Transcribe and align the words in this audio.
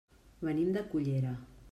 Venim 0.47 0.71
de 0.77 0.83
Cullera. 0.93 1.35